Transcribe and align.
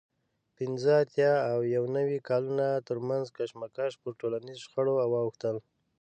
د 0.47 0.49
پینځه 0.57 0.91
اتیا 1.03 1.33
او 1.51 1.59
یو 1.75 1.83
نوي 1.97 2.19
کالونو 2.29 2.69
ترمنځ 2.87 3.25
کشمکش 3.37 3.91
پر 4.01 4.11
ټولنیزو 4.19 4.61
شخړو 4.65 4.93
واوښتلو 5.13 5.61